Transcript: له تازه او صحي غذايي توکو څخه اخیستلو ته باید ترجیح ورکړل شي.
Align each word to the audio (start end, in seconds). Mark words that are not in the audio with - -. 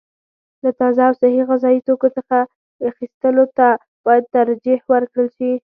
له 0.63 0.69
تازه 0.79 1.01
او 1.07 1.13
صحي 1.21 1.41
غذايي 1.49 1.79
توکو 1.87 2.07
څخه 2.17 2.37
اخیستلو 2.89 3.45
ته 3.57 3.67
باید 4.05 4.23
ترجیح 4.35 4.79
ورکړل 4.91 5.27
شي. 5.37 5.51